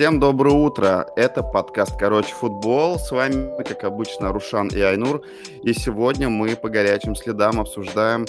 [0.00, 1.06] Всем доброе утро.
[1.14, 2.98] Это подкаст «Короче, футбол».
[2.98, 5.20] С вами, как обычно, Рушан и Айнур.
[5.62, 8.24] И сегодня мы по горячим следам обсуждаем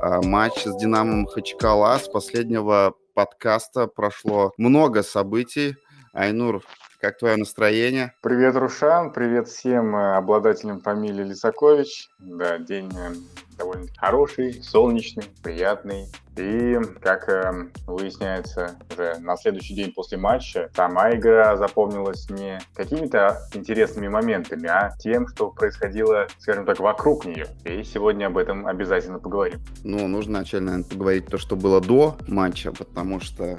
[0.00, 1.98] а, матч с «Динамом» Махачкала.
[1.98, 5.74] С последнего подкаста прошло много событий.
[6.12, 6.62] Айнур,
[7.00, 8.14] как твое настроение?
[8.22, 9.12] Привет, Рушан.
[9.12, 12.08] Привет всем э, обладателям фамилии Лисакович.
[12.18, 13.14] Да, день э,
[13.58, 16.06] довольно хороший, солнечный, приятный.
[16.36, 23.38] И, как э, выясняется, уже на следующий день после матча сама игра запомнилась не какими-то
[23.54, 27.46] интересными моментами, а тем, что происходило, скажем так, вокруг нее.
[27.64, 29.60] И сегодня об этом обязательно поговорим.
[29.84, 33.58] Ну, нужно начально, наверное, поговорить то, что было до матча, потому что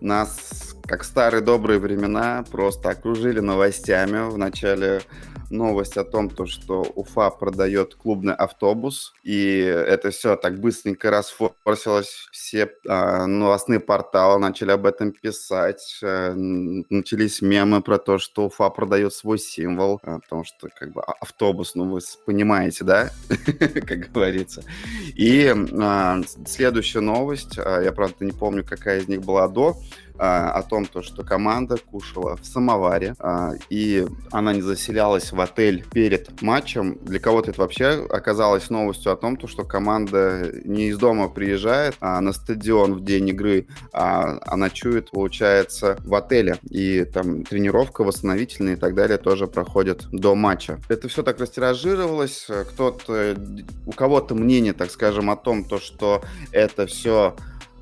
[0.00, 4.30] нас, как старые добрые времена, просто окружили новостями.
[4.30, 5.00] В начале
[5.50, 12.28] новость о том, то, что Уфа продает клубный автобус, и это все так быстренько расфорсилось.
[12.32, 15.98] Все э, новостные порталы начали об этом писать.
[16.02, 21.02] Э, начались мемы про то, что Уфа продает свой символ, э, потому что как бы
[21.02, 23.10] а, автобус, ну вы понимаете, да,
[23.86, 24.62] как говорится.
[25.14, 29.76] И э, следующая новость, э, я правда не помню, какая из них была до,
[30.18, 35.84] о том, то, что команда кушала в самоваре, а, и она не заселялась в отель
[35.92, 36.98] перед матчем.
[37.02, 41.96] Для кого-то это вообще оказалось новостью о том, то, что команда не из дома приезжает
[42.00, 46.58] а на стадион в день игры, а, а ночует, получается, в отеле.
[46.70, 50.80] И там тренировка восстановительная и так далее тоже проходит до матча.
[50.88, 52.46] Это все так растиражировалось.
[52.70, 53.36] Кто-то,
[53.86, 57.34] у кого-то мнение, так скажем, о том, то, что это все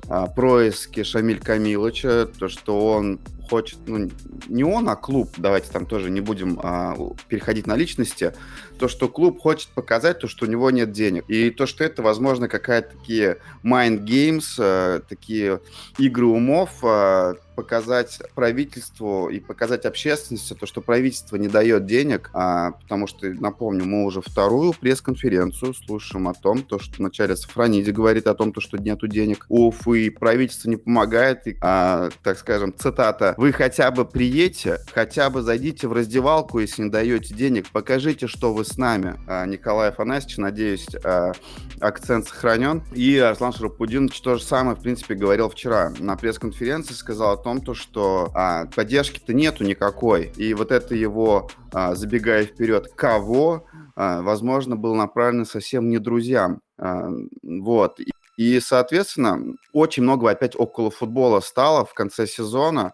[0.09, 4.09] а, происки Шамиль Камиловича, то, что он хочет, ну,
[4.47, 6.95] не он, а клуб, давайте там тоже не будем а,
[7.27, 8.33] переходить на личности,
[8.79, 11.25] то, что клуб хочет показать, то, что у него нет денег.
[11.27, 15.61] И то, что это, возможно, какая-то такие mind games, а, такие
[15.97, 22.71] игры умов, а, показать правительству и показать общественности то, что правительство не дает денег, а,
[22.71, 28.27] потому что, напомню, мы уже вторую пресс-конференцию слушаем о том, то, что вначале Сафрониди говорит
[28.27, 32.73] о том, то, что нету денег у Уфы, правительство не помогает, и, а, так скажем,
[32.75, 38.27] цитата, вы хотя бы приедете, хотя бы зайдите в раздевалку, если не даете денег, покажите,
[38.27, 39.19] что вы с нами.
[39.27, 41.33] А, Николай Афанасьевич, надеюсь, а,
[41.79, 42.83] акцент сохранен.
[42.93, 47.73] И Арслан Шарапудинович то же самое, в принципе, говорил вчера на пресс-конференции, сказал том, то,
[47.73, 50.31] что а, поддержки-то нету никакой.
[50.37, 53.65] И вот это его, а, забегая вперед, кого,
[53.95, 56.61] а, возможно, было направлено совсем не друзьям.
[56.77, 57.09] А,
[57.43, 57.99] вот.
[58.37, 59.39] И, соответственно,
[59.73, 62.93] очень много опять около футбола стало в конце сезона.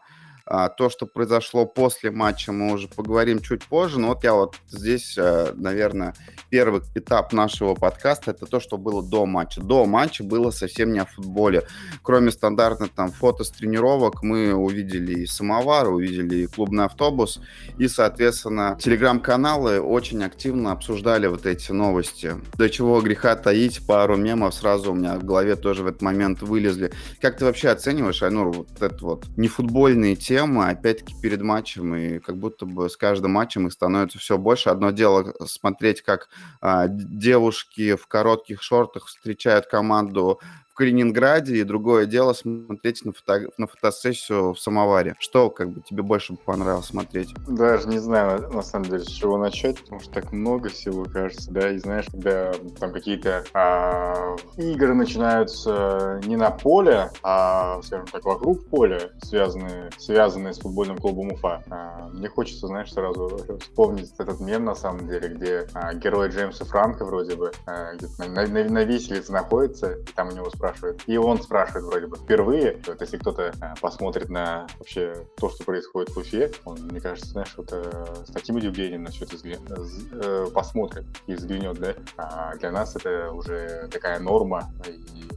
[0.52, 4.00] А, то, что произошло после матча, мы уже поговорим чуть позже.
[4.00, 6.16] Но вот я вот здесь, э, наверное,
[6.50, 9.62] первый этап нашего подкаста это то, что было до матча.
[9.62, 11.68] До матча было совсем не о футболе.
[12.02, 17.40] Кроме стандартных там фото с тренировок, мы увидели и самовар, увидели и клубный автобус.
[17.78, 22.34] И, соответственно, телеграм-каналы очень активно обсуждали вот эти новости.
[22.56, 26.42] До чего греха таить, пару мемов сразу у меня в голове тоже в этот момент
[26.42, 26.92] вылезли.
[27.22, 32.20] Как ты вообще оцениваешь, Айнур, вот это вот нефутбольные темы, тема, опять-таки, перед матчем, и
[32.20, 34.70] как будто бы с каждым матчем их становится все больше.
[34.70, 36.30] Одно дело смотреть, как
[36.62, 40.40] а, девушки в коротких шортах встречают команду
[40.80, 45.14] Калининграде, и другое дело смотреть на, фото, на фотосессию в самоваре.
[45.20, 47.34] Что как бы тебе больше понравилось смотреть?
[47.50, 51.52] Даже не знаю, на самом деле, с чего начать, потому что так много всего, кажется,
[51.52, 58.24] да, и знаешь, когда там какие-то а, игры начинаются не на поле, а, скажем так,
[58.24, 64.40] вокруг поля, связанные, связанные с футбольным клубом Уфа, а, мне хочется, знаешь, сразу вспомнить этот
[64.40, 68.84] мем, на самом деле, где а, герой Джеймса Франка вроде бы а, на, на, на
[68.86, 71.04] виселице находится, и там у него спрашивают, спрашивает.
[71.08, 72.82] И он спрашивает вроде бы впервые.
[72.86, 77.32] Вот если кто-то э, посмотрит на вообще то, что происходит в Уфе, он, мне кажется,
[77.32, 79.36] знаешь, вот э, с таким удивлением на все это
[80.12, 81.94] э, посмотрит и взглянет, да.
[82.18, 85.28] А для нас это уже такая норма, и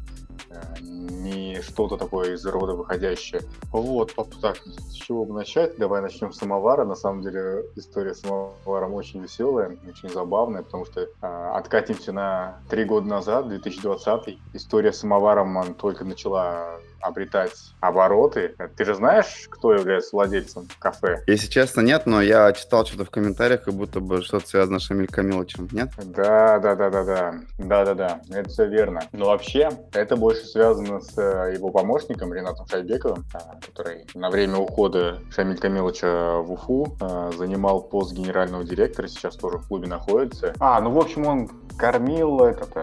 [0.80, 3.42] не что-то такое из рода выходящее.
[3.70, 5.76] Вот, так, с чего бы начать?
[5.78, 6.84] Давай начнем с самовара.
[6.84, 11.06] На самом деле история с самоваром очень веселая, очень забавная, потому что э,
[11.54, 14.38] откатимся на три года назад, 2020.
[14.54, 18.54] История с самоваром только начала обретать обороты.
[18.76, 21.22] Ты же знаешь, кто является владельцем кафе?
[21.26, 24.82] Если честно, нет, но я читал что-то в комментариях, как будто бы что-то связано с
[24.82, 25.90] Шамиль Камиловичем, нет?
[26.04, 27.34] Да, да, да, да, да.
[27.58, 28.20] Да, да, да.
[28.30, 29.02] Это все верно.
[29.12, 34.58] Но вообще, это больше связано с э, его помощником Ренатом Шайбековым, э, который на время
[34.58, 40.54] ухода Шамиль Камиловича в Уфу э, занимал пост генерального директора, сейчас тоже в клубе находится.
[40.60, 42.76] А, ну, в общем, он кормил этот,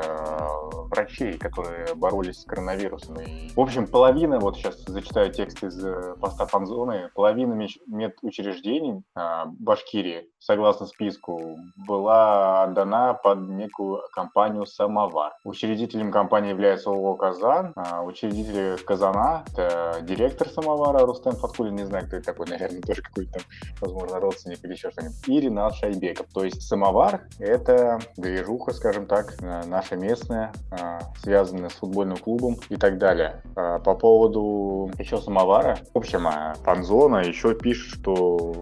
[0.89, 3.19] врачей, которые боролись с коронавирусом.
[3.21, 4.08] И, в общем, половина,
[4.39, 12.63] вот сейчас зачитаю текст из э, поста фанзоны, половина медучреждений а, Башкирии, согласно списку, была
[12.63, 15.33] отдана под некую компанию «Самовар».
[15.43, 17.73] Учредителем компании является ООО «Казан».
[17.75, 23.01] А учредитель «Казана»— это директор «Самовара» Рустем Фаткулин, не знаю, кто это такой, наверное, тоже
[23.01, 23.39] какой-то,
[23.81, 25.27] возможно, родственник или еще что-нибудь.
[25.27, 26.27] И Ренат Шайбеков.
[26.33, 32.75] То есть «Самовар»— это движуха, скажем так, наша местная, а, связанная с футбольным клубом и
[32.77, 33.43] так далее.
[33.55, 36.27] А, по поводу еще «Самовара», в общем,
[36.63, 38.55] фанзона еще пишет, что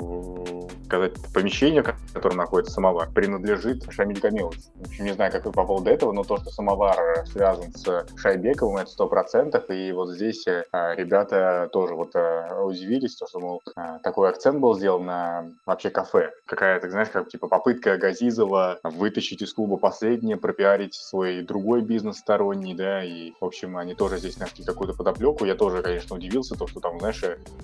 [0.87, 4.61] сказать, помещение, в котором находится самовар, принадлежит Шамиль Камилович.
[4.75, 8.07] В общем, не знаю, как вы по поводу этого, но то, что самовар связан с
[8.15, 13.39] Шайбековым, это сто процентов, и вот здесь а, ребята тоже вот а, удивились, то, что,
[13.39, 13.61] мол,
[14.01, 16.31] такой акцент был сделан на вообще кафе.
[16.45, 22.73] Какая-то, знаешь, как типа попытка Газизова вытащить из клуба последнее, пропиарить свой другой бизнес сторонний,
[22.73, 25.45] да, и, в общем, они тоже здесь нашли какую-то подоплеку.
[25.45, 27.23] Я тоже, конечно, удивился, то, что там, знаешь,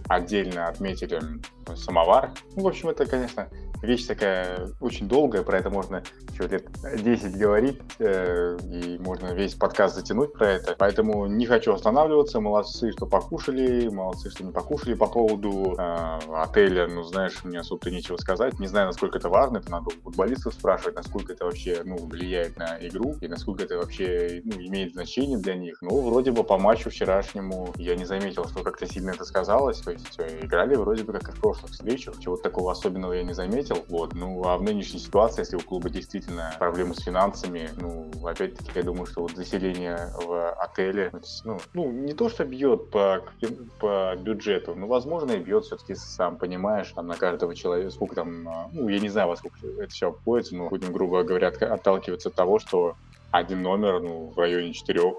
[0.09, 1.21] отдельно отметили
[1.75, 2.31] самовар.
[2.55, 3.47] Ну, в общем, это конечно,
[3.83, 6.01] вещь такая очень долгая, про это можно
[6.31, 6.65] еще лет
[6.95, 10.75] 10 говорить, э, и можно весь подкаст затянуть про это.
[10.77, 12.39] Поэтому не хочу останавливаться.
[12.39, 14.95] Молодцы, что покушали, молодцы, что не покушали.
[14.95, 18.59] По поводу э, отеля, ну, знаешь, мне особо нечего сказать.
[18.59, 22.57] Не знаю, насколько это важно, это надо у футболистов спрашивать, насколько это вообще, ну, влияет
[22.57, 25.77] на игру, и насколько это вообще, ну, имеет значение для них.
[25.81, 29.79] Ну, вроде бы по матчу вчерашнему я не заметил, что как-то сильно это сказалось.
[29.81, 33.33] То есть играли вроде бы как и в прошлых встречах, чего-то такого особенного я не
[33.33, 33.83] заметил.
[33.89, 34.13] Вот.
[34.13, 38.83] Ну, а в нынешней ситуации, если у клуба действительно проблемы с финансами, ну, опять-таки, я
[38.83, 41.11] думаю, что вот заселение в отеле,
[41.43, 43.23] ну, ну не то, что бьет по,
[43.79, 48.47] по бюджету, но, возможно, и бьет все-таки, сам понимаешь, там на каждого человека, сколько там,
[48.47, 52.29] а, ну, я не знаю, во сколько это все обходится, но будем, грубо говоря, отталкиваться
[52.29, 52.95] от того, что
[53.33, 55.13] один номер, ну, в районе 4-5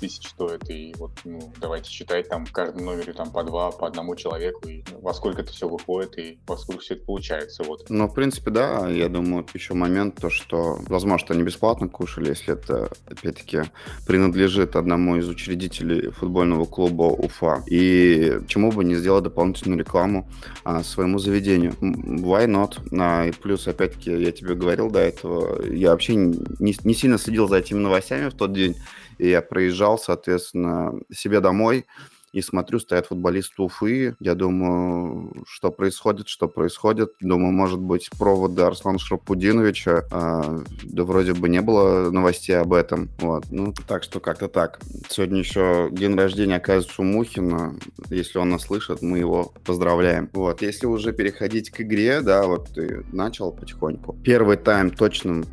[0.00, 3.86] тысяч стоит, и вот, ну, давайте считать там в каждом номере там по два, по
[3.86, 7.84] одному человеку, и во сколько это все выходит, и во сколько все это получается, вот.
[7.90, 12.54] Ну, в принципе, да, я думаю, еще момент то, что, возможно, они бесплатно кушали, если
[12.54, 13.64] это, опять-таки,
[14.06, 20.26] принадлежит одному из учредителей футбольного клуба Уфа, и чему бы не сделать дополнительную рекламу
[20.64, 21.72] а, своему заведению.
[21.72, 22.78] Why not?
[22.98, 27.46] А, и плюс, опять-таки, я тебе говорил до этого, я вообще не, не сильно следил
[27.46, 28.76] за этими новостями в тот день.
[29.18, 31.86] И я проезжал, соответственно, себе домой
[32.32, 34.16] и смотрю, стоят футболисты Уфы.
[34.20, 37.12] Я думаю, что происходит, что происходит.
[37.20, 40.04] Думаю, может быть, проводы Арслана Шрапудиновича.
[40.10, 43.08] А, да вроде бы не было новостей об этом.
[43.18, 43.46] Вот.
[43.50, 44.80] Ну, так что как-то так.
[45.08, 47.74] Сегодня еще день рождения, оказывается, у Мухина.
[48.10, 50.28] Если он нас слышит, мы его поздравляем.
[50.32, 50.62] Вот.
[50.62, 54.16] Если уже переходить к игре, да, вот ты начал потихоньку.
[54.24, 55.44] Первый тайм точно,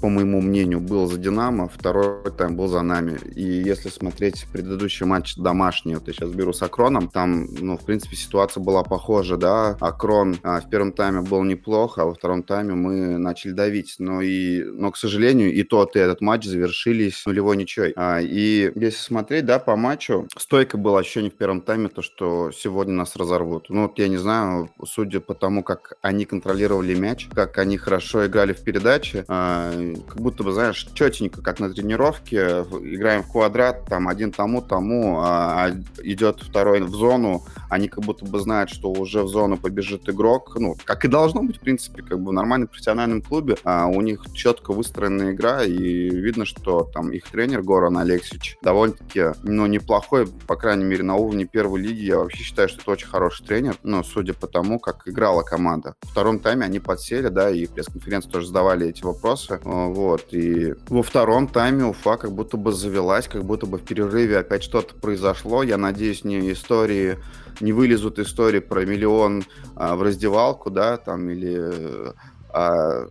[0.00, 3.18] по моему мнению, был за Динамо, второй тайм был за нами.
[3.34, 8.16] И если смотреть предыдущий матч домашний, вот я беру с Акроном, там, ну, в принципе,
[8.16, 12.74] ситуация была похожа, да, Акрон а, в первом тайме был неплохо, а во втором тайме
[12.74, 17.56] мы начали давить, но и, но, к сожалению, и тот, и этот матч завершились нулевой
[17.56, 17.92] ничей.
[17.96, 22.50] А, и если смотреть, да, по матчу, стойко было ощущение в первом тайме, то, что
[22.52, 23.70] сегодня нас разорвут.
[23.70, 28.26] Ну, вот я не знаю, судя по тому, как они контролировали мяч, как они хорошо
[28.26, 29.72] играли в передаче, а,
[30.08, 35.20] как будто бы, знаешь, четенько, как на тренировке, играем в квадрат, там, один тому, тому,
[35.20, 35.70] а, а
[36.14, 40.56] идет второй в зону, они как будто бы знают, что уже в зону побежит игрок.
[40.56, 43.56] Ну, как и должно быть, в принципе, как бы в нормальном профессиональном клубе.
[43.64, 49.32] А у них четко выстроенная игра, и видно, что там их тренер Горан Алексич довольно-таки,
[49.42, 52.04] ну, неплохой, по крайней мере, на уровне первой лиги.
[52.04, 55.94] Я вообще считаю, что это очень хороший тренер, ну, судя по тому, как играла команда.
[56.02, 59.60] В втором тайме они подсели, да, и пресс-конференции тоже задавали эти вопросы.
[59.64, 64.38] Вот, и во втором тайме Уфа как будто бы завелась, как будто бы в перерыве
[64.38, 65.62] опять что-то произошло.
[65.62, 67.18] Я надеюсь, надеюсь, не истории,
[67.60, 69.44] не вылезут истории про миллион
[69.74, 72.12] а, в раздевалку, да, там, или
[72.50, 73.08] а,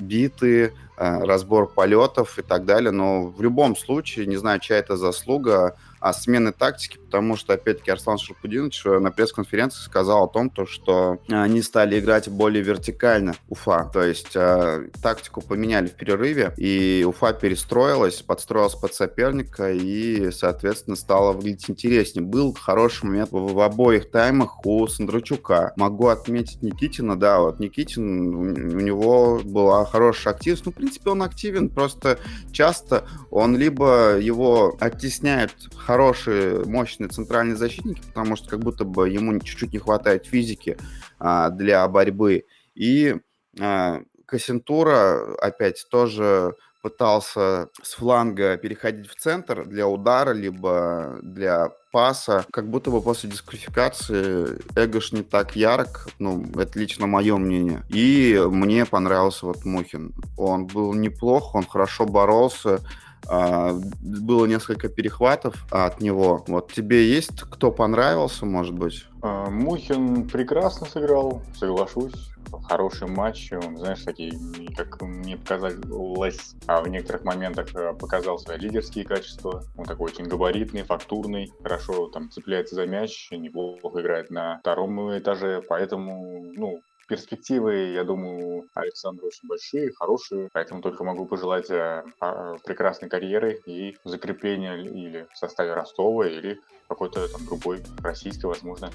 [0.00, 2.90] биты, а, разбор полетов и так далее.
[2.90, 7.90] Но в любом случае, не знаю, чья это заслуга, а смены тактики, потому что, опять-таки,
[7.90, 13.34] Арслан Шарпудинович э, на пресс-конференции сказал о том, то, что они стали играть более вертикально,
[13.48, 13.88] Уфа.
[13.92, 20.96] То есть э, тактику поменяли в перерыве, и Уфа перестроилась, подстроилась под соперника, и, соответственно,
[20.96, 22.24] стало выглядеть интереснее.
[22.24, 25.72] Был хороший момент в, в обоих таймах у Сандрачука.
[25.76, 30.66] Могу отметить Никитина, да, вот Никитин, у, у него была хорошая активность.
[30.66, 32.18] Ну, в принципе, он активен, просто
[32.50, 35.52] часто он либо его оттесняет
[35.92, 40.78] хорошие, мощные центральные защитники, потому что как будто бы ему чуть-чуть не хватает физики
[41.18, 42.44] а, для борьбы.
[42.74, 43.16] И
[43.60, 52.46] а, Кассентура опять тоже пытался с фланга переходить в центр для удара, либо для паса,
[52.50, 57.82] как будто бы после дисквалификации Эгош не так ярок, ну, это лично мое мнение.
[57.90, 60.14] И мне понравился вот Мухин.
[60.38, 62.80] Он был неплох, он хорошо боролся,
[63.28, 66.44] а, было несколько перехватов от него.
[66.46, 69.06] Вот тебе есть кто понравился, может быть?
[69.22, 72.28] А, Мухин прекрасно сыграл, соглашусь.
[72.68, 74.34] Хороший матч, он, знаешь, такие,
[74.76, 79.64] как мне показалось, а в некоторых моментах э, показал свои лидерские качества.
[79.74, 85.62] Он такой очень габаритный, фактурный, хорошо там цепляется за мяч, неплохо играет на втором этаже,
[85.66, 86.82] поэтому, ну,
[87.12, 93.60] перспективы, я думаю, Александра очень большие, хорошие, поэтому только могу пожелать э, а, прекрасной карьеры
[93.66, 96.58] и закрепления или в составе Ростова, или
[96.94, 98.90] какой-то там другой российской, возможно,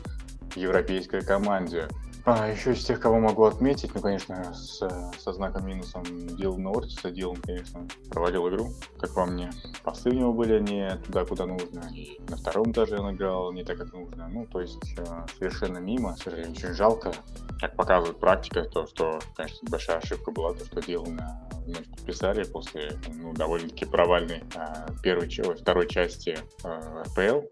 [0.55, 1.87] европейской команде.
[2.29, 4.85] А еще из тех, кого могу отметить, ну, конечно, с,
[5.17, 6.03] со знаком минусом
[6.35, 7.09] Дилана Ортиса.
[7.09, 9.49] Дилан, конечно, провалил игру, как по мне.
[9.81, 11.89] Посты у него были не туда, куда нужно.
[11.95, 14.27] И на втором этаже он играл не так, как нужно.
[14.27, 15.05] Ну, то есть э,
[15.39, 16.17] совершенно мимо.
[16.17, 17.13] Сожалению, очень жалко.
[17.61, 22.99] Как показывает практика, то, что, конечно, большая ошибка была, то, что Дилана вновь подписали после
[23.07, 27.47] ну, довольно-таки провальной э, первой, второй части э, РПЛ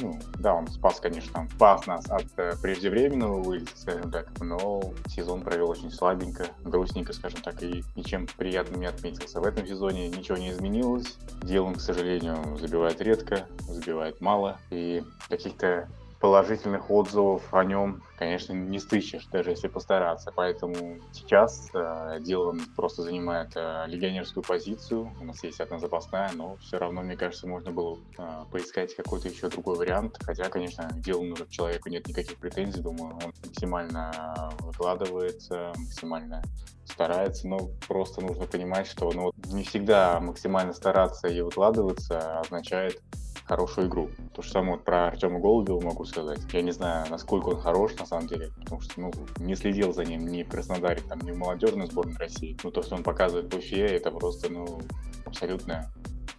[0.00, 5.42] ну, да, он спас, конечно, спас нас от э, преждевременного вылета, скажем так, но сезон
[5.42, 9.40] провел очень слабенько, грустненько, скажем так, и ничем приятным не отметился.
[9.40, 11.16] В этом сезоне ничего не изменилось.
[11.42, 15.88] Делом, к сожалению, забивает редко, забивает мало, и каких-то
[16.24, 20.32] положительных отзывов о нем, конечно, не стычешь, даже если постараться.
[20.34, 25.12] Поэтому сейчас э, Дилан просто занимает э, легионерскую позицию.
[25.20, 29.28] У нас есть одна запасная, но все равно, мне кажется, можно было э, поискать какой-то
[29.28, 30.16] еще другой вариант.
[30.24, 32.80] Хотя, конечно, к Дилану уже к человеку нет никаких претензий.
[32.80, 36.42] Думаю, он максимально выкладывается, максимально
[36.86, 43.02] старается, но просто нужно понимать, что ну, не всегда максимально стараться и выкладываться означает
[43.44, 44.10] хорошую игру.
[44.34, 46.40] То же самое вот про Артема Голубева могу сказать.
[46.52, 50.04] Я не знаю, насколько он хорош на самом деле, потому что ну, не следил за
[50.04, 52.56] ним ни в Краснодаре, там, ни в молодежной сборной России.
[52.62, 54.80] Но то, что он показывает в Уфе, это просто ну,
[55.24, 55.92] абсолютно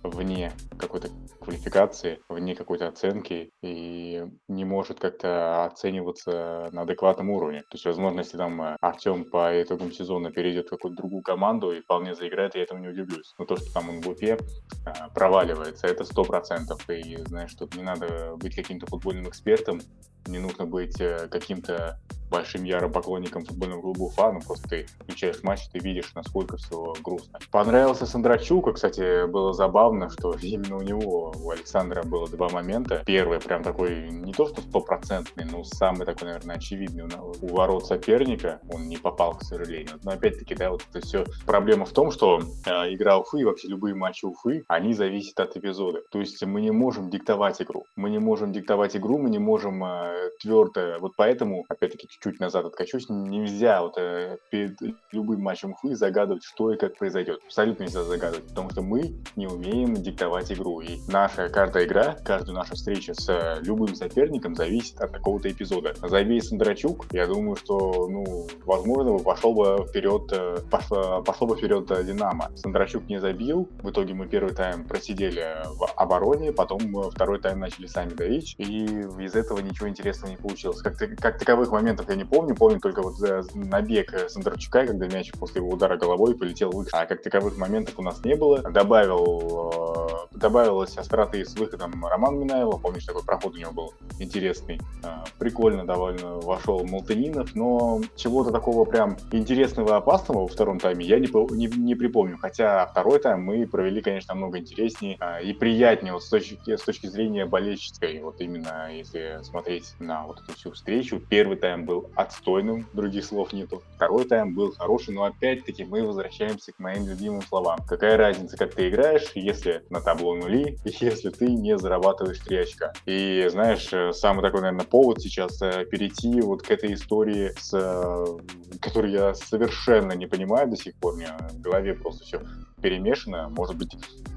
[0.08, 1.10] вне какой-то
[1.40, 7.62] квалификации, вне какой-то оценки и не может как-то оцениваться на адекватном уровне.
[7.62, 11.72] То есть, возможно, если там э, Артем по итогам сезона перейдет в какую-то другую команду
[11.72, 13.34] и вполне заиграет, я этому не удивлюсь.
[13.38, 14.38] Но то, что там он в Уфе
[14.86, 16.90] э, проваливается, это сто процентов.
[16.90, 19.80] И, знаешь, тут не надо быть каким-то футбольным экспертом,
[20.28, 25.44] не нужно быть э, каким-то большим ярым поклонником футбольного клуба Уфа, ну просто ты включаешь
[25.44, 27.40] матч, ты видишь, насколько все грустно.
[27.52, 33.04] Понравился Сандрачука, кстати, было забавно, что именно у него, у Александра было два момента.
[33.06, 37.06] Первый прям такой, не то что стопроцентный, но самый такой, наверное, очевидный
[37.42, 40.00] у ворот соперника, он не попал, к сожалению.
[40.04, 43.68] Но опять-таки, да, вот это все проблема в том, что э, игра Уфы и вообще
[43.68, 46.02] любые матчи Уфы, они зависят от эпизода.
[46.12, 47.86] То есть мы не можем диктовать игру.
[47.96, 52.66] Мы не можем диктовать игру, мы не можем э, твердо, вот поэтому, опять-таки, чуть-чуть назад
[52.66, 54.78] откачусь, нельзя вот э, перед
[55.12, 57.42] любым матчем Уфы загадывать, что и как произойдет.
[57.46, 60.82] Абсолютно нельзя загадывать, потому что мы не умеем диктовать игру.
[60.82, 65.94] И наша каждая игра, каждая наша встреча с э, любым соперником зависит от какого-то эпизода.
[66.02, 71.90] Забей Сандрачук, я думаю, что, ну, возможно, пошел бы вперед, э, пошло, пошло бы вперед
[71.92, 72.52] э, Динамо.
[72.56, 77.88] Сандрачук не забил, в итоге мы первый тайм просидели в обороне, потом второй тайм начали
[77.88, 80.82] сами давить, и из этого ничего интересного не получилось.
[80.82, 83.16] Как, как таковых моментов я не помню, помню только вот
[83.54, 86.90] набег Сандарчука, когда мяч после его удара головой полетел выше.
[86.94, 88.60] А как таковых моментов у нас не было.
[88.60, 94.80] Добавил, э, добавилась остроты с выходом Роман Минаева, помнишь, такой проход у него был интересный.
[95.04, 101.06] Э, прикольно довольно вошел Молтанинов, но чего-то такого прям интересного и опасного во втором тайме
[101.06, 102.38] я не, не, не припомню.
[102.38, 106.82] Хотя второй тайм мы провели, конечно, намного интереснее э, и приятнее вот с точки, с
[106.82, 108.22] точки зрения болельческой.
[108.22, 111.20] Вот именно если смотреть на вот эту всю встречу.
[111.20, 113.84] Первый тайм был отстойным, других слов нету.
[113.96, 117.80] Второй тайм был хороший, но опять-таки мы возвращаемся к моим любимым словам.
[117.88, 122.94] Какая разница, как ты играешь, если на табло нули, если ты не зарабатываешь 3 очка.
[123.06, 128.78] И знаешь, самый такой, наверное, повод сейчас э, перейти вот к этой истории, с, э,
[128.82, 132.42] которую я совершенно не понимаю до сих пор, у меня в голове просто все
[132.82, 133.50] перемешано.
[133.50, 133.96] Может быть,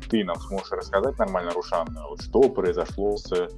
[0.09, 3.49] ты нам сможешь рассказать нормально, Рушан, вот что произошло с э,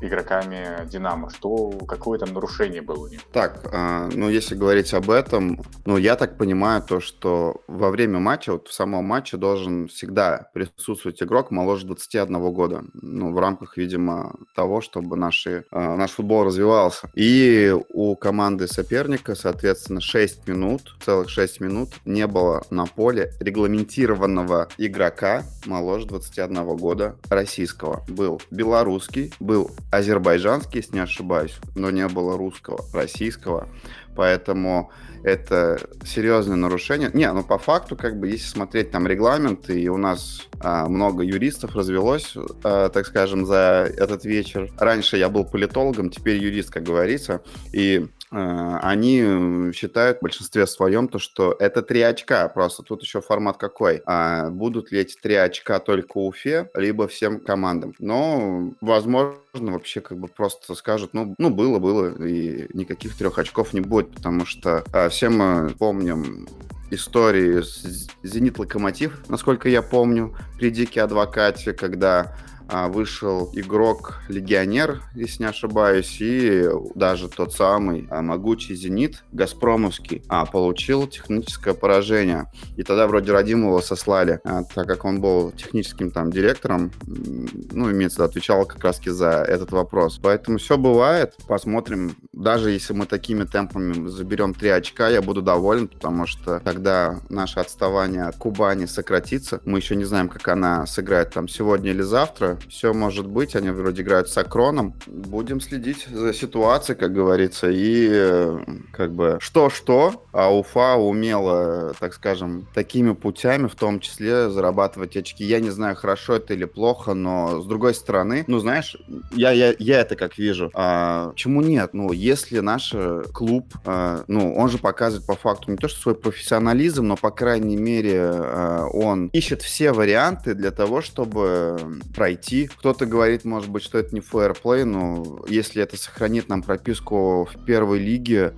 [0.00, 1.30] игроками Динамо?
[1.30, 3.20] Что, какое там нарушение было у них?
[3.32, 8.18] Так, а, ну если говорить об этом, ну я так понимаю то, что во время
[8.18, 12.84] матча, вот в самом матче должен всегда присутствовать игрок моложе 21 года.
[12.94, 17.10] Ну, в рамках, видимо, того, чтобы наши, а, наш футбол развивался.
[17.14, 24.68] И у команды соперника, соответственно, 6 минут, целых 6 минут не было на поле регламентированного
[24.78, 28.04] игрока моложе 21 года российского.
[28.08, 33.68] Был белорусский, был азербайджанский, если не ошибаюсь, но не было русского, российского.
[34.14, 34.90] Поэтому
[35.22, 37.10] это серьезное нарушение.
[37.12, 41.22] Не, ну по факту, как бы, если смотреть там регламент, и у нас а, много
[41.22, 44.70] юристов развелось, а, так скажем, за этот вечер.
[44.78, 47.42] Раньше я был политологом, теперь юрист, как говорится,
[47.72, 52.48] и они считают в большинстве своем то, что это три очка.
[52.48, 54.02] Просто тут еще формат какой.
[54.06, 57.94] А будут ли эти три очка только Уфе, либо всем командам?
[57.98, 63.72] Но, возможно, вообще как бы просто скажут, ну, ну было, было, и никаких трех очков
[63.72, 66.46] не будет, потому что а, все мы помним
[66.90, 72.36] истории с «Зенит-Локомотив», насколько я помню, при «Дике Адвокате», когда
[72.70, 80.46] а, вышел игрок-легионер, если не ошибаюсь, и даже тот самый а, могучий «Зенит» Газпромовский а,
[80.46, 82.50] получил техническое поражение.
[82.76, 88.18] И тогда вроде Радимова сослали, так как он был техническим там директором, ну, имеется в
[88.20, 90.20] виду, отвечал как раз за этот вопрос.
[90.22, 92.14] Поэтому все бывает, посмотрим.
[92.32, 97.58] Даже если мы такими темпами заберем 3 очка, я буду доволен, потому что тогда наше
[97.58, 99.60] отставание от Кубани сократится.
[99.64, 103.56] Мы еще не знаем, как она сыграет там сегодня или завтра все может быть.
[103.56, 104.94] Они вроде играют с Акроном.
[105.06, 107.70] Будем следить за ситуацией, как говорится.
[107.70, 108.58] И э,
[108.92, 115.44] как бы что-что, а Уфа умела, так скажем, такими путями, в том числе, зарабатывать очки.
[115.44, 118.96] Я не знаю, хорошо это или плохо, но с другой стороны, ну, знаешь,
[119.32, 120.70] я, я, я это как вижу.
[120.74, 121.94] А, почему нет?
[121.94, 122.94] Ну, если наш
[123.32, 127.30] клуб, а, ну, он же показывает по факту не то, что свой профессионализм, но, по
[127.30, 131.78] крайней мере, а, он ищет все варианты для того, чтобы
[132.14, 132.66] пройти идти.
[132.66, 137.64] Кто-то говорит, может быть, что это не фэрплей, но если это сохранит нам прописку в
[137.64, 138.54] первой лиге,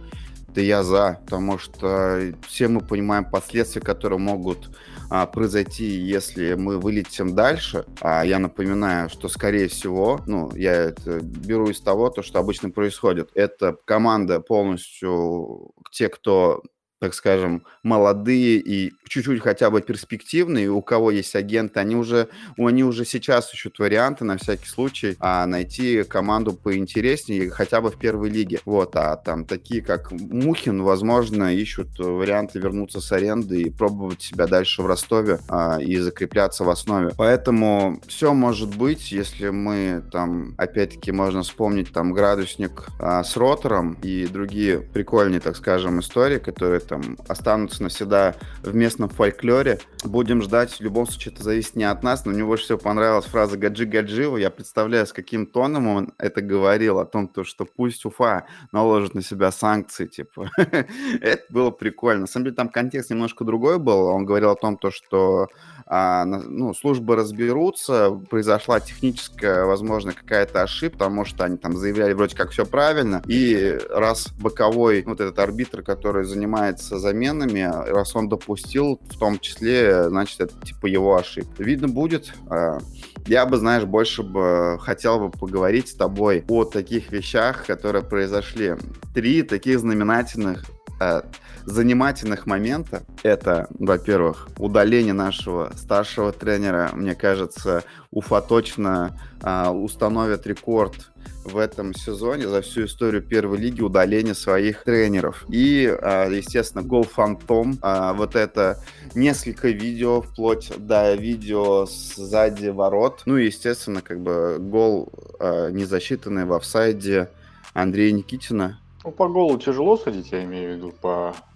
[0.54, 4.76] то я за, потому что все мы понимаем последствия, которые могут
[5.08, 7.86] а, произойти, если мы вылетим дальше.
[8.02, 12.68] А я напоминаю, что скорее всего, ну, я это беру из того, то, что обычно
[12.68, 13.30] происходит.
[13.34, 16.62] Это команда полностью, те, кто
[17.02, 22.84] так скажем, молодые и чуть-чуть хотя бы перспективные, у кого есть агенты, они уже, они
[22.84, 28.30] уже сейчас ищут варианты на всякий случай а, найти команду поинтереснее, хотя бы в первой
[28.30, 28.60] лиге.
[28.64, 34.46] Вот, а там такие, как Мухин, возможно, ищут варианты вернуться с аренды и пробовать себя
[34.46, 37.10] дальше в Ростове а, и закрепляться в основе.
[37.16, 43.94] Поэтому все может быть, если мы там, опять-таки, можно вспомнить там градусник а, с ротором
[44.02, 49.80] и другие прикольные, так скажем, истории, которые там останутся навсегда в местном фольклоре.
[50.04, 50.72] Будем ждать.
[50.72, 53.86] В любом случае, это зависит не от нас, но мне больше всего понравилась фраза «Гаджи
[53.86, 54.36] Гаджиева».
[54.36, 59.14] Я представляю, с каким тоном он это говорил, о том, то, что пусть Уфа наложит
[59.14, 60.50] на себя санкции, типа.
[60.58, 62.22] это было прикольно.
[62.22, 64.04] На самом деле, там контекст немножко другой был.
[64.08, 65.48] Он говорил о том, то, что
[65.94, 72.34] а, ну, службы разберутся, произошла техническая, возможно, какая-то ошибка, потому что они там заявляли вроде
[72.34, 79.00] как все правильно, и раз боковой вот этот арбитр, который занимается заменами, раз он допустил,
[79.10, 81.62] в том числе, значит, это типа его ошибка.
[81.62, 82.32] Видно будет.
[82.48, 82.78] А,
[83.26, 88.76] я бы, знаешь, больше бы хотел бы поговорить с тобой о таких вещах, которые произошли.
[89.12, 90.64] Три таких знаменательных
[90.98, 91.26] а,
[91.64, 93.02] занимательных момента.
[93.22, 96.90] Это, во-первых, удаление нашего старшего тренера.
[96.92, 101.12] Мне кажется, Уфа точно а, установит рекорд
[101.44, 105.44] в этом сезоне за всю историю первой лиги удаления своих тренеров.
[105.48, 107.78] И, а, естественно, гол фантом.
[107.82, 108.78] А, вот это
[109.14, 113.22] несколько видео, вплоть до видео сзади ворот.
[113.26, 117.30] Ну и, естественно, как бы гол а, незасчитанный в офсайде
[117.74, 118.78] Андрея Никитина.
[119.04, 121.51] Ну, по голу тяжело судить, я имею в виду, по Э,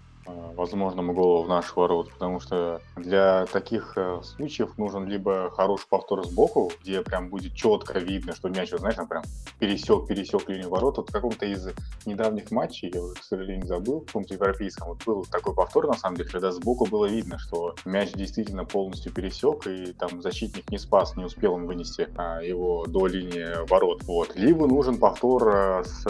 [0.56, 6.26] возможному голу в наш ворот, потому что для таких э, случаев нужен либо хороший повтор
[6.26, 9.22] сбоку, где прям будет четко видно, что мяч, знаешь, там прям
[9.58, 10.96] пересек, пересек линию ворот.
[10.96, 11.68] Вот в каком-то из
[12.06, 16.16] недавних матчей, я, к сожалению, забыл, в каком-то европейском, вот был такой повтор, на самом
[16.16, 21.16] деле, когда сбоку было видно, что мяч действительно полностью пересек, и там защитник не спас,
[21.16, 24.02] не успел он вынести а, его до линии ворот.
[24.04, 24.34] Вот.
[24.36, 26.04] Либо нужен повтор э, с,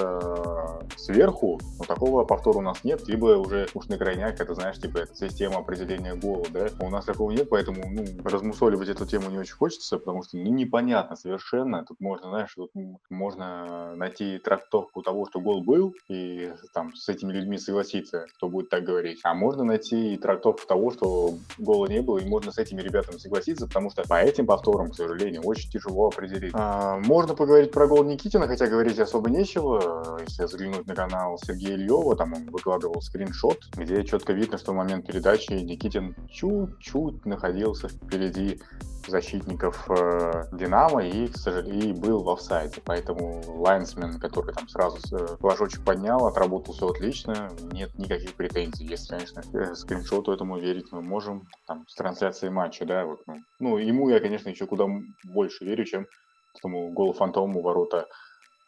[0.97, 4.99] сверху, но такого повтора у нас нет, либо уже уж на крайняк, это, знаешь, типа,
[4.99, 6.69] это система определения гола, да?
[6.79, 10.45] У нас такого нет, поэтому, ну, размусоливать эту тему не очень хочется, потому что, ну,
[10.45, 11.85] непонятно совершенно.
[11.85, 12.71] Тут можно, знаешь, тут
[13.11, 18.71] можно найти трактовку того, что гол был, и там с этими людьми согласиться, кто будет
[18.71, 19.19] так говорить.
[19.25, 23.67] А можно найти трактовку того, что гола не было, и можно с этими ребятами согласиться,
[23.67, 26.53] потому что по этим повторам, к сожалению, очень тяжело определить.
[26.55, 30.21] А, можно поговорить про гол Никитина, хотя говорить особо нечего.
[30.29, 34.77] Если заглянуть на канал Сергея Ильева, там он выкладывал скриншот, где четко видно, что в
[34.77, 38.61] момент передачи Никитин чуть-чуть находился впереди
[39.09, 42.81] защитников э, Динамо и, к сожалению, был в офсайде.
[42.85, 48.85] Поэтому лайнсмен, который там сразу э, флажочек поднял, отработал все отлично, нет никаких претензий.
[48.87, 53.37] Если, конечно, э, скриншоту этому верить мы можем, там, с трансляции матча, да, вот, ну,
[53.61, 54.87] ну, ему я, конечно, еще куда
[55.25, 56.07] больше верю, чем
[56.55, 58.07] этому голу фантому ворота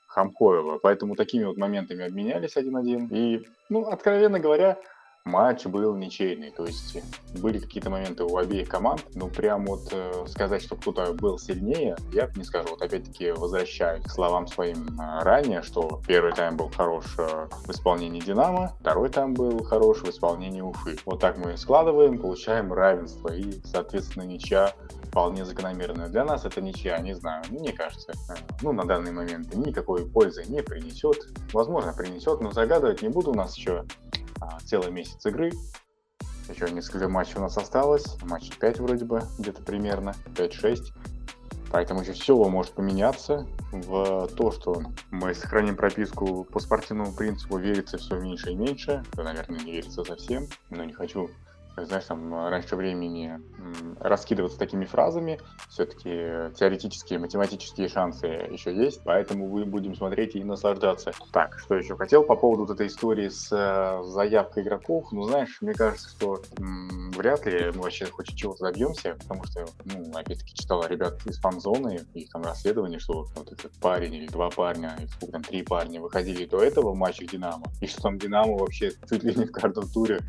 [0.09, 0.79] Хамкоева.
[0.83, 3.07] Поэтому такими вот моментами обменялись один-один.
[3.09, 4.79] И, ну, откровенно говоря,
[5.29, 6.99] матч был ничейный, то есть
[7.38, 11.97] были какие-то моменты у обеих команд, но прям вот э, сказать, что кто-то был сильнее,
[12.12, 12.69] я не скажу.
[12.71, 17.71] Вот опять-таки возвращаюсь к словам своим э, ранее, что первый тайм был хорош э, в
[17.71, 20.97] исполнении Динамо, второй тайм был хорош в исполнении Уфы.
[21.05, 24.73] Вот так мы складываем, получаем равенство и, соответственно, ничья
[25.05, 26.09] вполне закономерная.
[26.09, 30.45] Для нас это ничья, не знаю, мне кажется, э, ну, на данный момент никакой пользы
[30.49, 31.19] не принесет.
[31.53, 33.33] Возможно, принесет, но загадывать не буду.
[33.33, 33.85] У нас еще
[34.40, 35.53] а, целый месяц игры.
[36.48, 38.16] Еще несколько матчей у нас осталось.
[38.22, 40.92] Матч 5 вроде бы, где-то примерно, 5-6.
[41.70, 47.98] Поэтому еще все может поменяться в то, что мы сохраним прописку по спортивному принципу, верится
[47.98, 49.05] все меньше и меньше.
[49.12, 51.31] Да, наверное, не верится совсем, но не хочу
[51.85, 53.41] знаешь, там раньше времени
[54.01, 55.41] раскидываться такими фразами.
[55.69, 61.12] Все-таки теоретические, математические шансы еще есть, поэтому мы будем смотреть и наслаждаться.
[61.33, 65.09] Так, что еще хотел по поводу вот этой истории с э, заявкой игроков.
[65.12, 66.43] Ну, знаешь, мне кажется, что
[67.17, 72.01] вряд ли мы вообще хоть чего-то добьемся, потому что, ну, опять-таки, читал ребят из фан-зоны,
[72.14, 76.01] их там расследование, что вот этот парень или два парня, или сколько там, три парня
[76.01, 79.53] выходили до этого в матчах Динамо, и что там Динамо вообще чуть ли не в
[79.53, 80.21] каждом туре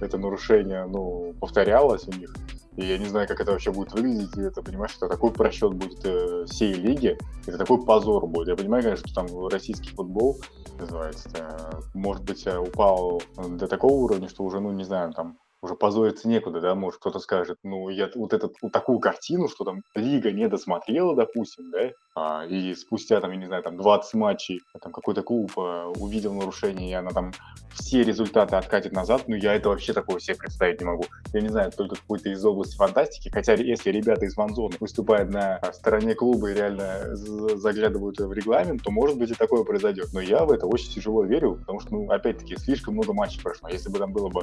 [0.00, 2.34] это нарушение, ну, повторялось у них.
[2.76, 4.36] И я не знаю, как это вообще будет выглядеть.
[4.36, 7.18] И это, понимаешь, что такой просчет будет э, всей лиги.
[7.44, 8.48] Это такой позор будет.
[8.48, 10.40] Я понимаю, конечно, что там российский футбол
[10.78, 15.74] называется, может быть, э, упал до такого уровня, что уже, ну, не знаю, там уже
[15.74, 19.82] позориться некуда, да, может кто-то скажет, ну, я вот, этот, вот такую картину, что там
[19.94, 24.60] Лига не досмотрела, допустим, да, а, и спустя, там, я не знаю, там 20 матчей,
[24.80, 27.32] там какой-то клуб а, увидел нарушение, и она там
[27.74, 31.04] все результаты откатит назад, ну, я это вообще такого себе представить не могу.
[31.32, 35.60] Я не знаю, только какой-то из области фантастики, хотя если ребята из ванзоны выступают на
[35.72, 40.08] стороне клуба и реально заглядывают в регламент, то, может быть, и такое произойдет.
[40.12, 43.68] Но я в это очень тяжело верю, потому что, ну, опять-таки, слишком много матчей прошло.
[43.68, 44.42] Если бы там было бы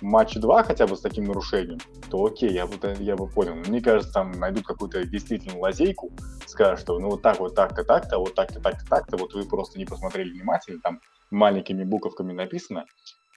[0.00, 1.78] матч 2 хотя бы с таким нарушением,
[2.10, 3.56] то окей, я бы, я бы понял.
[3.56, 6.10] мне кажется, там найдут какую-то действительно лазейку,
[6.46, 9.78] скажут, что ну вот так, вот так-то, так-то, вот так-то, так-то, так-то, вот вы просто
[9.78, 12.86] не посмотрели внимательно, там маленькими буковками написано,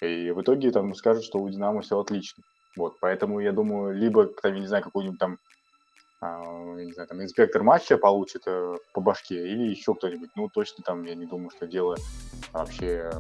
[0.02, 2.42] и в итоге там скажут, что у Динамо все отлично.
[2.78, 5.40] Вот, поэтому я думаю, либо, там, я не знаю, какой-нибудь там,
[6.22, 6.42] а,
[6.78, 10.30] я не знаю, там, инспектор матча получит э, по башке, или еще кто-нибудь.
[10.36, 11.98] Ну, точно там, я не думаю, что дело
[12.54, 13.12] вообще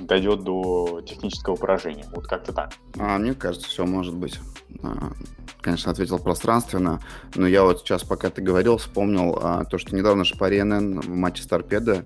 [0.00, 2.04] дойдет до технического поражения.
[2.14, 2.72] Вот как-то так.
[2.98, 4.38] А, мне кажется, все может быть.
[4.82, 5.12] А,
[5.60, 7.00] конечно, ответил пространственно,
[7.34, 11.42] но я вот сейчас, пока ты говорил, вспомнил а, то, что недавно Шпаренен в матче
[11.42, 12.04] с Торпедо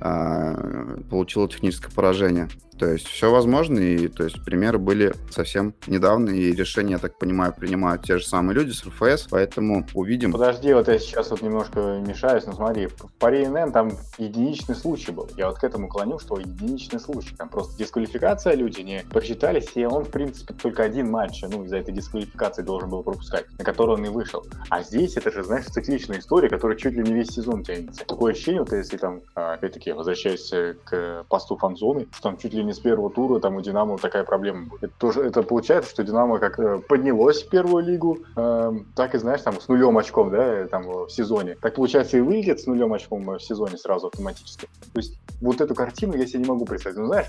[0.00, 2.48] а, получил техническое поражение.
[2.78, 7.18] То есть все возможно, и то есть примеры были совсем недавно, и решения, я так
[7.18, 10.32] понимаю, принимают те же самые люди с РФС, поэтому увидим.
[10.32, 15.10] Подожди, вот я сейчас вот немножко мешаюсь, но смотри, в паре НН там единичный случай
[15.10, 15.28] был.
[15.36, 17.34] Я вот к этому клоню, что единичный случай.
[17.36, 21.78] Там просто дисквалификация, люди не просчитались, и он, в принципе, только один матч, ну, из-за
[21.78, 24.46] этой дисквалификации должен был пропускать, на который он и вышел.
[24.70, 28.04] А здесь это же, знаешь, цикличная история, которая чуть ли не весь сезон тянется.
[28.06, 30.52] Такое ощущение, вот если там, а, опять-таки, возвращаясь
[30.84, 34.24] к посту фан-зоны, что там чуть ли не с первого тура там у Динамо такая
[34.24, 34.84] проблема будет.
[34.84, 39.18] Это, тоже, это получается, что Динамо как э, поднялось в первую лигу, э, так и,
[39.18, 41.56] знаешь, там с нулем очком, да, там в сезоне.
[41.60, 44.68] Так получается и выйдет с нулем очком в сезоне сразу автоматически.
[44.92, 46.98] То есть вот эту картину я себе не могу представить.
[46.98, 47.28] Ну, знаешь,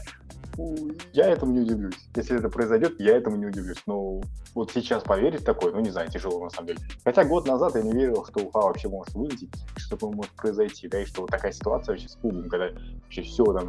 [1.13, 1.95] я этому не удивлюсь.
[2.15, 3.82] Если это произойдет, я этому не удивлюсь.
[3.86, 4.21] Но
[4.54, 6.80] вот сейчас поверить такое, ну не знаю, тяжело на самом деле.
[7.04, 10.88] Хотя год назад я не верил, что Уфа вообще может вылететь, что такое может произойти,
[10.88, 12.69] да, и что вот такая ситуация вообще с клубом, когда
[13.04, 13.67] вообще все там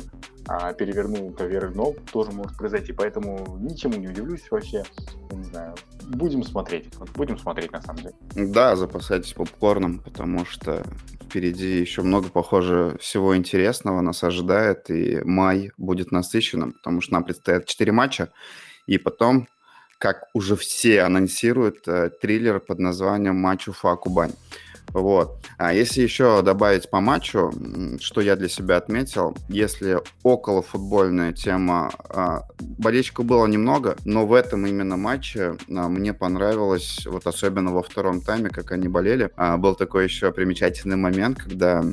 [0.48, 2.92] а, перевернул вверх дном, тоже может произойти.
[2.92, 4.84] Поэтому ничему не удивлюсь вообще.
[5.30, 5.74] Не знаю.
[6.08, 6.94] будем смотреть.
[6.96, 8.14] Вот будем смотреть, на самом деле.
[8.34, 10.84] Да, запасайтесь попкорном, потому что
[11.30, 17.24] впереди еще много, похоже, всего интересного нас ожидает, и май будет насыщенным, потому что нам
[17.24, 18.32] предстоят 4 матча,
[18.86, 19.46] и потом,
[19.98, 24.32] как уже все анонсируют, э, триллер под названием «Матч Уфа-Кубань».
[24.92, 25.40] Вот.
[25.56, 27.52] А если еще добавить по матчу,
[28.00, 34.32] что я для себя отметил, если около футбольная тема, а, болельщиков было немного, но в
[34.32, 39.30] этом именно матче а, мне понравилось, вот особенно во втором тайме, как они болели.
[39.36, 41.84] А, был такой еще примечательный момент, когда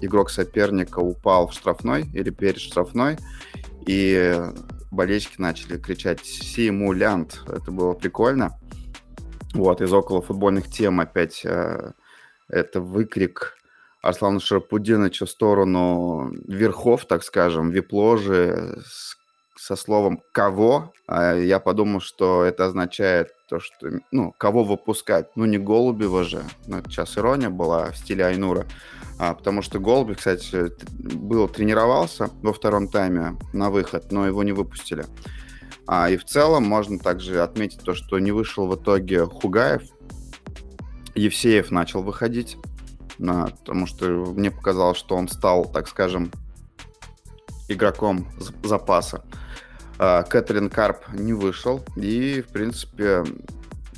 [0.00, 3.18] игрок соперника упал в штрафной или перед штрафной,
[3.86, 4.34] и
[4.90, 7.42] болельщики начали кричать «Симулянт».
[7.48, 8.58] Это было прикольно.
[9.52, 11.44] Вот, из около футбольных тем опять
[12.48, 13.56] это выкрик
[14.02, 18.78] Арслана Шарапудиновича в сторону верхов, так скажем, вип-ложи
[19.56, 20.92] со словом «кого».
[21.08, 25.36] А я подумал, что это означает то, что, ну, кого выпускать.
[25.36, 26.42] Ну, не Голубева же.
[26.66, 28.66] Ну, сейчас ирония была в стиле Айнура.
[29.18, 34.52] А, потому что Голубев, кстати, был, тренировался во втором тайме на выход, но его не
[34.52, 35.06] выпустили.
[35.86, 39.82] А, и в целом можно также отметить то, что не вышел в итоге Хугаев,
[41.16, 42.56] Евсеев начал выходить,
[43.18, 46.30] потому что мне показалось, что он стал, так скажем,
[47.68, 48.28] игроком
[48.62, 49.24] запаса.
[49.98, 53.24] А, Кэтрин Карп не вышел, и, в принципе,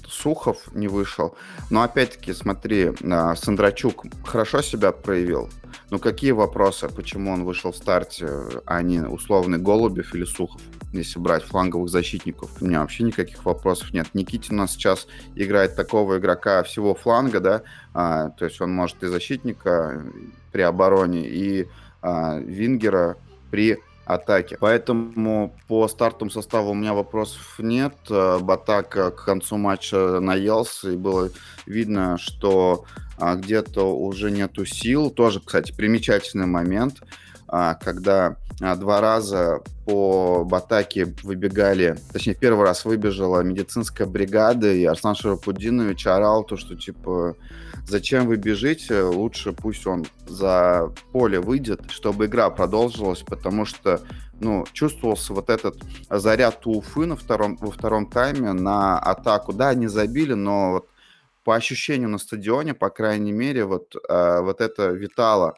[0.07, 1.37] Сухов не вышел.
[1.71, 5.51] Но опять-таки, смотри, а, Сандрачук хорошо себя проявил.
[5.91, 8.29] Но какие вопросы, почему он вышел в старте,
[8.65, 10.61] а не условный Голубев или Сухов,
[10.93, 12.51] если брать фланговых защитников?
[12.61, 14.07] У меня вообще никаких вопросов нет.
[14.15, 17.63] Никитин у нас сейчас играет такого игрока всего фланга, да,
[17.95, 20.03] а, то есть он может и защитника
[20.53, 21.69] при обороне, и
[22.03, 23.17] а, вингера
[23.51, 24.57] при атаки.
[24.59, 27.95] Поэтому по стартовому составу у меня вопросов нет.
[28.09, 31.31] Э, Батак к концу матча наелся, и было
[31.67, 32.87] видно, что
[33.19, 35.11] а, где-то уже нету сил.
[35.11, 37.03] Тоже, кстати, примечательный момент,
[37.49, 45.15] когда а, два раза по Батаке выбегали, точнее, первый раз выбежала медицинская бригада, и Арслан
[45.15, 47.37] Шарапудинович орал то, что, типа,
[47.89, 49.01] Зачем вы бежите?
[49.01, 54.03] Лучше пусть он за поле выйдет, чтобы игра продолжилась, потому что
[54.41, 55.79] ну, чувствовался вот этот
[56.11, 59.55] заряд Уфы на втором, во втором тайме на атаку.
[59.55, 60.89] Да, они забили, но вот
[61.45, 65.55] по ощущению на стадионе, по крайней мере, вот, э, вот это витало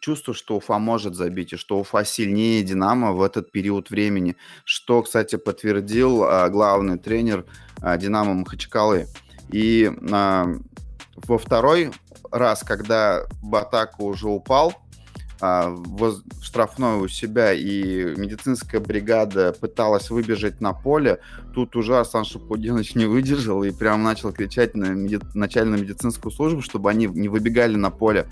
[0.00, 5.02] чувство, что Уфа может забить, и что Уфа сильнее Динамо в этот период времени, что,
[5.02, 7.44] кстати, подтвердил э, главный тренер
[7.82, 9.06] э, Динамо Махачкалы.
[9.50, 10.58] И э,
[11.16, 11.92] во второй
[12.30, 14.74] раз, когда Батака уже упал,
[15.40, 21.20] а, в штрафной у себя, и медицинская бригада пыталась выбежать на поле,
[21.54, 25.20] тут уже Арсан Шапудинович не выдержал и прям начал кричать на меди...
[25.34, 28.26] начальную медицинскую службу, чтобы они не выбегали на поле,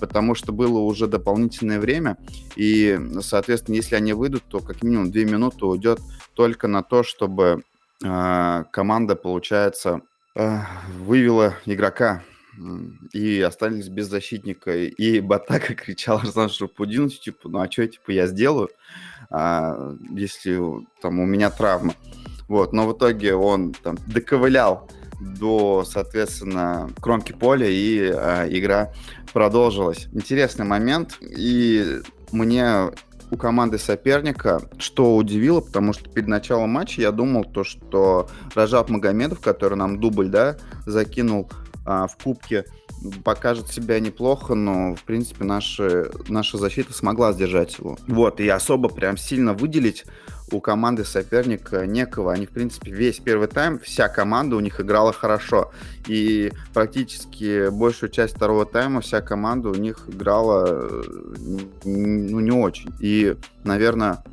[0.00, 2.16] потому что было уже дополнительное время,
[2.56, 6.00] и, соответственно, если они выйдут, то как минимум две минуты уйдет
[6.34, 7.62] только на то, чтобы
[8.04, 10.00] э, команда, получается,
[10.34, 10.58] э,
[10.98, 12.24] вывела игрока
[13.12, 14.76] и остались без защитника.
[14.76, 18.70] И Батака кричал Арслан Шарапудинович, типа, ну а что, типа, я сделаю,
[19.30, 20.60] а, если
[21.00, 21.94] там у меня травма.
[22.48, 24.88] Вот, но в итоге он там доковылял
[25.20, 28.92] до, соответственно, кромки поля, и а, игра
[29.32, 30.08] продолжилась.
[30.12, 32.00] Интересный момент, и
[32.32, 32.90] мне
[33.30, 38.88] у команды соперника, что удивило, потому что перед началом матча я думал то, что Ражаб
[38.88, 41.50] Магомедов, который нам дубль, да, закинул
[41.88, 42.64] в кубке
[43.24, 47.96] покажет себя неплохо, но, в принципе, наша, наша защита смогла сдержать его.
[48.06, 50.04] Вот, и особо прям сильно выделить
[50.50, 52.32] у команды соперника некого.
[52.32, 55.72] Они, в принципе, весь первый тайм, вся команда у них играла хорошо.
[56.06, 60.88] И практически большую часть второго тайма вся команда у них играла
[61.84, 62.92] ну, не очень.
[63.00, 64.24] И, наверное,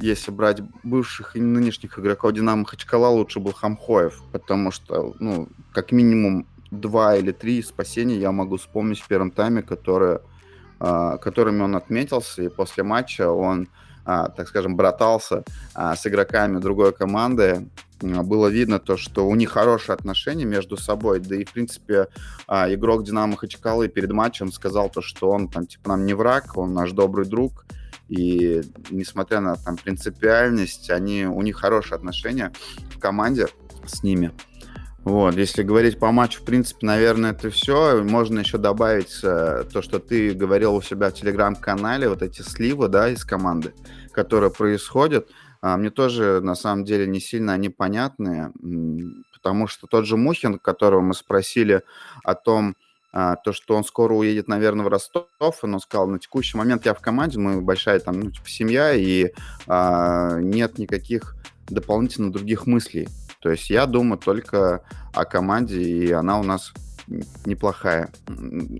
[0.00, 5.92] если брать бывших и нынешних игроков Динамо Хачкала, лучше был Хамхоев, потому что, ну, как
[5.92, 6.46] минимум
[6.80, 10.20] два или три спасения я могу вспомнить в первом тайме, которые,
[10.80, 13.68] а, которыми он отметился, и после матча он,
[14.04, 17.68] а, так скажем, братался а, с игроками другой команды.
[18.00, 22.08] Было видно то, что у них хорошие отношения между собой, да и, в принципе,
[22.48, 26.74] игрок Динамо Хачкалы перед матчем сказал то, что он там, типа, нам не враг, он
[26.74, 27.64] наш добрый друг,
[28.08, 32.52] и несмотря на там принципиальность, они, у них хорошие отношения
[32.94, 33.46] в команде
[33.86, 34.32] с ними.
[35.04, 38.02] Вот, если говорить по матчу, в принципе, наверное, это все.
[38.02, 42.88] Можно еще добавить э, то, что ты говорил у себя в телеграм-канале, вот эти сливы,
[42.88, 43.74] да, из команды,
[44.12, 45.28] которые происходят.
[45.60, 48.50] а, мне тоже на самом деле не сильно они понятны,
[49.34, 51.82] потому что тот же Мухин, которого мы спросили
[52.22, 52.74] о том,
[53.12, 56.94] а, то, что он скоро уедет, наверное, в Ростов, он сказал, на текущий момент я
[56.94, 59.32] в команде, мы большая там ну, типа, семья, и
[59.66, 61.36] а, нет никаких
[61.68, 63.06] дополнительно других мыслей.
[63.44, 64.80] То есть я думаю только
[65.12, 66.72] о команде, и она у нас
[67.44, 68.10] неплохая.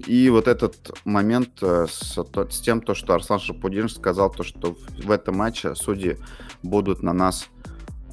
[0.06, 4.74] И вот этот момент э, с, с тем, то, что Арслан Шапудин сказал, то, что
[5.04, 6.16] в этом матче судьи
[6.62, 7.50] будут на нас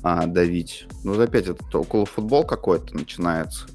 [0.04, 0.88] а, давить.
[1.06, 3.68] Ну, опять этот около футбол какой-то начинается.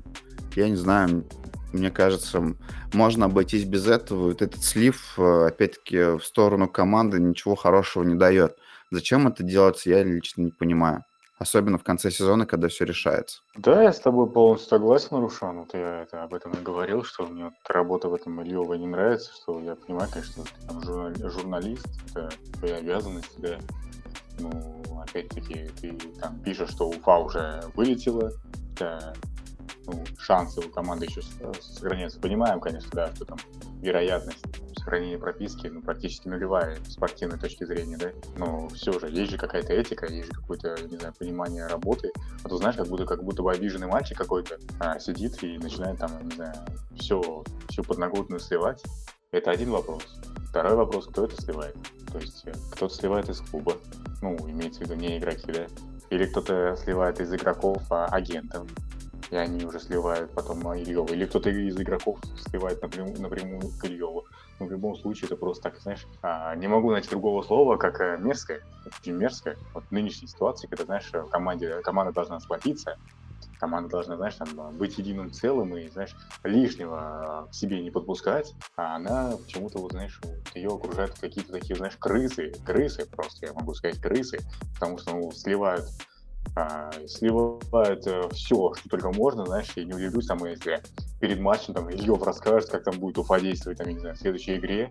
[0.55, 1.25] Я не знаю,
[1.73, 2.57] мне кажется,
[2.93, 4.25] можно обойтись без этого.
[4.25, 8.55] Вот этот слив, э, опять-таки, в сторону команды ничего хорошего не дает.
[8.91, 11.07] Зачем это делать, я лично не понимаю.
[11.39, 13.43] Особенно в конце сезона, когда все решается.
[13.57, 15.59] Да, я с тобой полностью согласен, Рушан.
[15.59, 18.87] Вот я это, об этом и говорил, что мне вот работа в этом Ильева не
[18.87, 23.59] нравится, что я понимаю, конечно, ты там журнали, журналист, это твоя обязанность, да.
[24.39, 28.33] Ну, опять-таки, ты там пишешь, что Уфа уже вылетела,
[28.79, 29.13] да,
[29.87, 31.21] ну, шансы у команды еще
[31.61, 32.21] сохраняются.
[32.21, 33.39] Понимаем, конечно, да, что там
[33.81, 34.45] вероятность
[34.87, 39.37] сохранения прописки ну, практически нулевая с спортивной точки зрения, да, но все же, есть же
[39.37, 42.13] какая-то этика, есть же какое-то, не знаю, понимание работы,
[42.45, 45.99] а то знаешь, как будто, как будто бы обиженный мальчик какой-то а, сидит и начинает
[45.99, 46.55] там, не знаю,
[46.95, 48.81] все, всю подноготную сливать.
[49.33, 50.05] Это один вопрос.
[50.51, 51.77] Второй вопрос, кто это сливает?
[52.13, 53.73] То есть э, кто-то сливает из клуба,
[54.23, 55.67] ну, имеется в виду не игроки, да,
[56.11, 58.69] или кто-то сливает из игроков а, агентов,
[59.31, 61.13] и они уже сливают потом Ильева.
[61.13, 62.19] Или кто-то из игроков
[62.49, 64.25] сливает напрямую, напрямую к Ильеву.
[64.59, 68.01] Но в любом случае это просто так, знаешь, а, не могу найти другого слова, как
[68.01, 68.63] э, мерзкое.
[68.87, 69.57] Очень мерзкое.
[69.75, 72.97] Вот в нынешней ситуации, когда, знаешь, команде, команда должна сплотиться,
[73.59, 76.15] команда должна, знаешь, там, быть единым целым и, знаешь,
[76.45, 80.21] лишнего к себе не подпускать, а она почему-то, вот, знаешь,
[80.55, 84.39] ее окружают какие-то такие, знаешь, крысы, крысы просто, я могу сказать, крысы,
[84.75, 85.87] потому что, ну, сливают
[86.55, 90.81] а, сливают э, все, что только можно, знаешь, я не удивлюсь, там, если
[91.21, 94.57] перед матчем там Ильев расскажет, как там будет Уфа действовать, там, не знаю, в следующей
[94.57, 94.91] игре,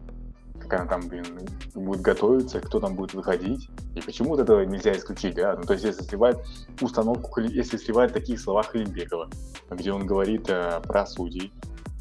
[0.60, 1.26] как она там, блин,
[1.74, 5.74] будет готовиться, кто там будет выходить, и почему вот этого нельзя исключить, да, ну, то
[5.74, 6.38] есть, если сливает
[6.82, 9.30] установку, если сливает такие слова Халимбекова,
[9.70, 11.54] где он говорит э, про судей,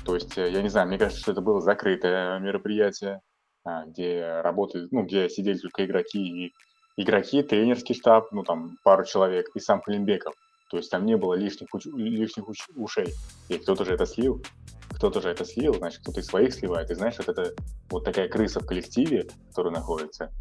[0.04, 3.20] то есть, э, я не знаю, мне кажется, что это было закрытое мероприятие,
[3.64, 6.52] а, где работают, ну, где сидели только игроки и
[6.96, 10.34] игроки, тренерский штаб, ну там пару человек и сам Климбеков.
[10.74, 13.14] То есть там не было лишних, уч- лишних уч- ушей.
[13.48, 14.42] И кто-то же это слил.
[14.90, 16.90] Кто-то же это слил, значит, кто-то из своих сливает.
[16.90, 17.54] И знаешь, вот это
[17.90, 20.32] вот такая крыса в коллективе, которая находится,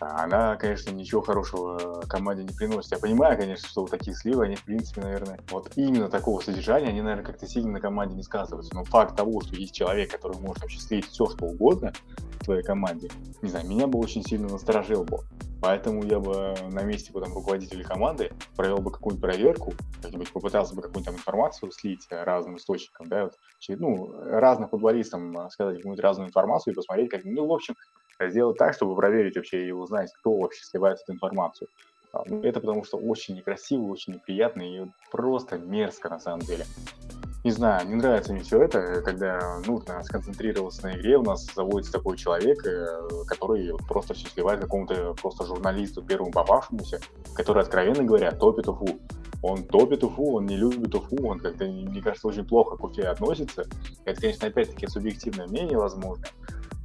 [0.00, 2.90] она, конечно, ничего хорошего команде не приносит.
[2.90, 6.88] Я понимаю, конечно, что вот такие сливы, они, в принципе, наверное, вот именно такого содержания,
[6.88, 8.74] они, наверное, как-то сильно на команде не сказываются.
[8.74, 11.92] Но факт того, что есть человек, который может вообще все, что угодно
[12.40, 13.10] в твоей команде,
[13.42, 15.18] не знаю, меня бы очень сильно насторожил бы.
[15.60, 20.82] Поэтому я бы на месте потом руководителя команды провел бы какую-нибудь проверку, как-нибудь попытался бы
[20.82, 23.34] какую-нибудь там информацию слить разным источникам, да, вот,
[23.68, 27.74] ну, разным футболистам сказать какую-нибудь разную информацию и посмотреть, как, ну, в общем,
[28.20, 31.68] сделать так, чтобы проверить вообще и узнать, кто вообще сливает эту информацию.
[32.12, 36.64] А, ну, это потому что очень некрасиво, очень неприятно и просто мерзко на самом деле.
[37.48, 41.94] Не знаю, не нравится мне все это, когда нужно сконцентрироваться на игре, у нас заводится
[41.94, 47.00] такой человек, э, который просто все сливает какому-то просто журналисту, первому попавшемуся,
[47.34, 49.00] который, откровенно говоря, топит Уфу.
[49.40, 53.04] Он топит Уфу, он не любит Уфу, он как-то, мне кажется, очень плохо к Уфе
[53.04, 53.64] относится.
[54.04, 56.26] Это, конечно, опять-таки субъективное мнение, возможно,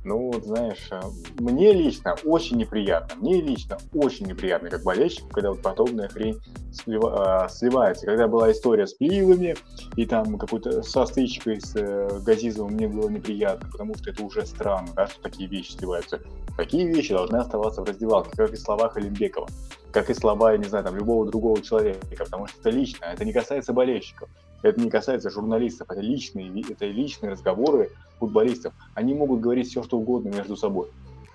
[0.03, 1.01] ну, вот знаешь, э,
[1.39, 6.39] мне лично очень неприятно, мне лично очень неприятно, как болельщик, когда вот подобная хрень
[6.73, 8.05] слива, э, сливается.
[8.05, 9.55] Когда была история с пивами,
[9.95, 14.45] и там какой-то со стычкой с э, Газизовым мне было неприятно, потому что это уже
[14.45, 16.19] странно, да, что такие вещи сливаются.
[16.57, 19.47] Такие вещи должны оставаться в раздевалке, как и слова Халимбекова,
[19.91, 23.23] как и слова, я не знаю, там, любого другого человека, потому что это лично, это
[23.23, 24.29] не касается болельщиков.
[24.63, 28.73] Это не касается журналистов, это личные, это личные разговоры футболистов.
[28.95, 30.89] Они могут говорить все, что угодно между собой.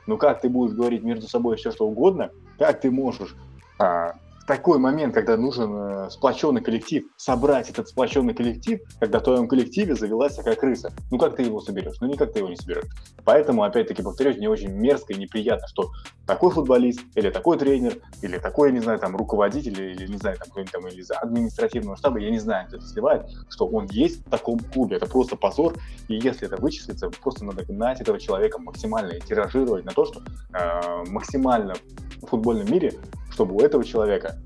[0.06, 3.36] Но как ты будешь говорить между собой все, что угодно, как ты можешь
[3.78, 4.14] а,
[4.48, 9.94] такой момент, когда нужен э, сплоченный коллектив, собрать этот сплоченный коллектив, когда в твоем коллективе
[9.94, 10.90] завелась такая крыса.
[11.10, 11.96] Ну как ты его соберешь?
[12.00, 12.86] Ну никак ты его не соберешь.
[13.24, 15.90] Поэтому, опять-таки, повторюсь, мне очень мерзко и неприятно, что
[16.26, 20.48] такой футболист, или такой тренер, или такой, не знаю, там, руководитель, или, не знаю, там,
[20.48, 24.30] кто-нибудь там из административного штаба, я не знаю, кто это сливает, что он есть в
[24.30, 24.96] таком клубе.
[24.96, 25.74] Это просто позор.
[26.08, 30.22] И если это вычислится, просто надо гнать этого человека максимально и тиражировать на то, что
[30.54, 31.74] э, максимально
[32.22, 32.94] в футбольном мире
[33.38, 34.37] чтобы у этого человека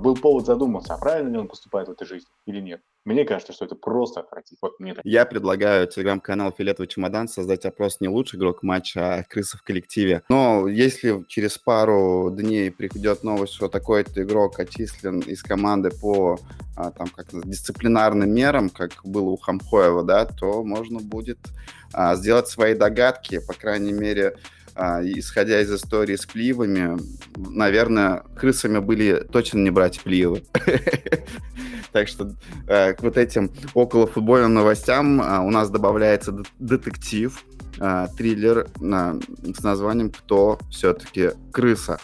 [0.00, 2.80] был повод задуматься, а правильно ли он поступает в этой жизни или нет.
[3.06, 4.58] Мне кажется, что это просто отвратительно.
[4.60, 5.04] Вот мне так.
[5.06, 10.22] Я предлагаю телеграм-канал «Фиолетовый чемодан» создать опрос не лучший игрок матча, а крыса в коллективе.
[10.28, 16.38] Но если через пару дней придет новость, что такой-то игрок отчислен из команды по
[16.76, 21.38] а, там, как дисциплинарным мерам, как было у Хамхоева, да, то можно будет
[21.94, 24.36] а, сделать свои догадки, по крайней мере,
[24.74, 26.98] а, исходя из истории с Плиевыми,
[27.36, 30.42] наверное, крысами были точно не брать Плиевы.
[31.92, 32.32] Так что
[32.68, 37.44] э, к вот этим около футбольным новостям а, у нас добавляется детектив,
[37.80, 41.98] а, триллер с названием «Кто все-таки крыса?».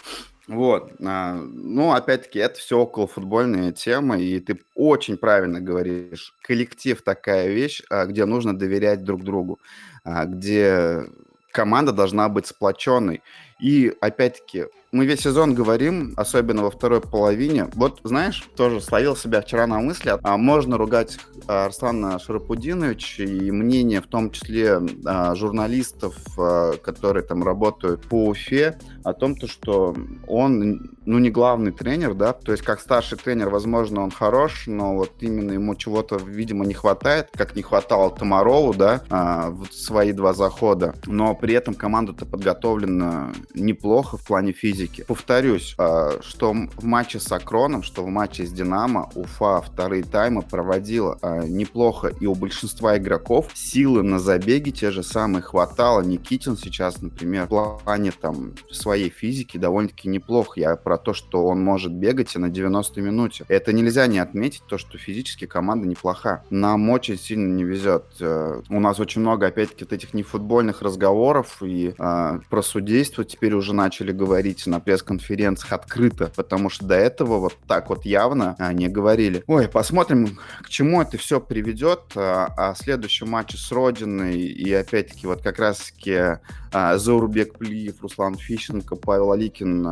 [0.47, 0.93] Вот.
[0.99, 6.33] Ну, опять-таки, это все около футбольные темы, и ты очень правильно говоришь.
[6.41, 9.59] Коллектив такая вещь, где нужно доверять друг другу,
[10.05, 11.03] где
[11.51, 13.21] команда должна быть сплоченной.
[13.59, 17.67] И опять-таки, мы весь сезон говорим, особенно во второй половине.
[17.73, 21.17] Вот, знаешь, тоже словил себя вчера на мысли, а можно ругать
[21.47, 28.77] Арслана Шарапудиновича и мнение, в том числе а, журналистов, а, которые там работают по Уфе,
[29.03, 29.95] о том, то, что
[30.27, 34.95] он, ну, не главный тренер, да, то есть как старший тренер, возможно, он хорош, но
[34.95, 40.11] вот именно ему чего-то, видимо, не хватает, как не хватало Тамарову, да, а, в свои
[40.13, 44.76] два захода, но при этом команда-то подготовлена неплохо в плане физики.
[45.07, 50.41] Повторюсь, а, что в матче с Акроном, что в матче с Динамо Уфа вторые таймы
[50.41, 56.01] проводила а, неплохо, и у большинства игроков силы на забеге те же самые хватало.
[56.01, 60.59] Никитин сейчас, например, в плане там своей физики довольно-таки неплохо.
[60.59, 63.45] Я про то, что он может бегать и на 90 минуте.
[63.47, 66.43] Это нельзя не отметить, то, что физически команда неплоха.
[66.49, 68.05] Нам очень сильно не везет.
[68.19, 73.53] Э, у нас очень много, опять-таки, вот этих нефутбольных разговоров и э, про судейство теперь
[73.53, 78.73] уже начали говорить на пресс-конференциях открыто, потому что до этого вот так вот явно а,
[78.73, 79.43] не говорили.
[79.47, 82.01] Ой, посмотрим, к чему это все приведет.
[82.15, 86.39] А, а следующем матче с Родиной и опять-таки вот как раз-таки
[86.71, 89.87] а, Заурбек Плиев, Руслан Фищенко, Павел Аликин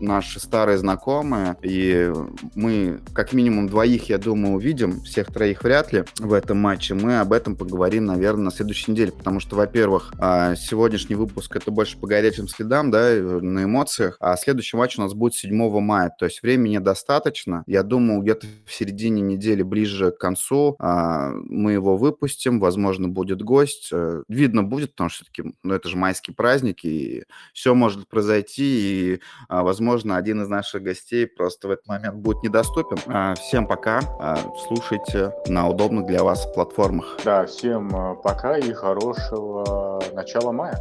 [0.00, 2.12] наши старые знакомые, и
[2.54, 6.94] мы как минимум двоих, я думаю, увидим, всех троих вряд ли в этом матче.
[6.94, 10.12] Мы об этом поговорим, наверное, на следующей неделе, потому что, во-первых,
[10.56, 13.75] сегодняшний выпуск это больше по горячим следам, да, на эмоциях,
[14.20, 17.64] а следующий матч у нас будет 7 мая, то есть времени достаточно.
[17.66, 23.90] Я думаю, где-то в середине недели, ближе к концу, мы его выпустим, возможно, будет гость.
[23.92, 29.14] Э, видно будет, потому что все-таки ну, это же майские праздники, и все может произойти,
[29.14, 32.98] и, а, возможно, один из наших гостей просто в этот момент будет недоступен.
[33.06, 37.18] А, всем пока, а, слушайте на удобных для вас платформах.
[37.24, 37.90] Да, всем
[38.22, 40.78] пока и хорошего начала мая.